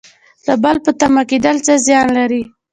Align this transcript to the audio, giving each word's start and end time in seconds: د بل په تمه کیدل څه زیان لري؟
د 0.45 0.47
بل 0.63 0.75
په 0.85 0.91
تمه 0.99 1.23
کیدل 1.29 1.57
څه 1.65 1.73
زیان 1.85 2.07
لري؟ 2.17 2.41